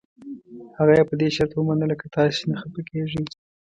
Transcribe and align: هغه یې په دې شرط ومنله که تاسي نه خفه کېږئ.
هغه 0.77 0.93
یې 0.97 1.03
په 1.09 1.13
دې 1.19 1.27
شرط 1.35 1.51
ومنله 1.55 1.95
که 2.01 2.07
تاسي 2.15 2.43
نه 2.51 2.55
خفه 2.61 2.81
کېږئ. 2.89 3.23